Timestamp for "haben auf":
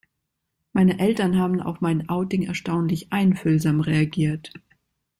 1.37-1.79